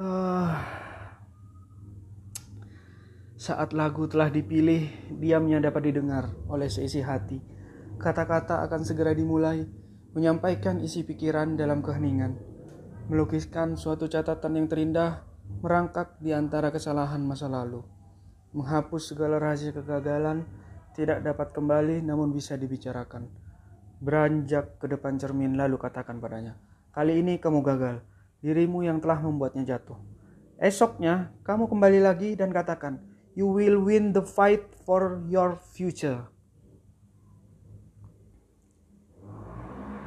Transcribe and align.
Ah. 0.00 0.56
saat 3.36 3.76
lagu 3.76 4.08
telah 4.08 4.32
dipilih, 4.32 4.88
diamnya 5.20 5.60
dapat 5.60 5.92
didengar 5.92 6.32
oleh 6.48 6.72
seisi 6.72 7.04
hati. 7.04 7.36
Kata-kata 8.00 8.64
akan 8.64 8.88
segera 8.88 9.12
dimulai, 9.12 9.68
menyampaikan 10.16 10.80
isi 10.80 11.04
pikiran 11.04 11.60
dalam 11.60 11.84
keheningan, 11.84 12.40
melukiskan 13.12 13.76
suatu 13.76 14.08
catatan 14.08 14.56
yang 14.56 14.66
terindah, 14.72 15.28
merangkak 15.60 16.16
di 16.24 16.32
antara 16.32 16.72
kesalahan 16.72 17.20
masa 17.20 17.52
lalu, 17.52 17.84
menghapus 18.56 19.12
segala 19.12 19.36
rahasia 19.36 19.76
kegagalan, 19.76 20.48
tidak 20.96 21.20
dapat 21.20 21.52
kembali 21.52 22.00
namun 22.00 22.32
bisa 22.32 22.56
dibicarakan. 22.56 23.28
Beranjak 24.00 24.80
ke 24.80 24.88
depan 24.88 25.20
cermin 25.20 25.60
lalu 25.60 25.76
katakan 25.76 26.16
padanya, 26.16 26.56
kali 26.96 27.20
ini 27.20 27.36
kamu 27.36 27.60
gagal, 27.60 28.00
dirimu 28.42 28.82
yang 28.82 28.98
telah 28.98 29.22
membuatnya 29.22 29.64
jatuh. 29.64 29.96
Esoknya, 30.58 31.30
kamu 31.46 31.70
kembali 31.70 32.02
lagi 32.02 32.34
dan 32.34 32.50
katakan, 32.50 32.98
you 33.38 33.48
will 33.48 33.80
win 33.82 34.10
the 34.12 34.22
fight 34.22 34.62
for 34.82 35.22
your 35.30 35.58
future. 35.74 36.26